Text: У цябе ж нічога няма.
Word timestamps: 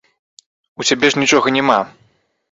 У 0.83 0.85
цябе 0.89 1.11
ж 1.15 1.21
нічога 1.23 1.47
няма. 1.57 1.75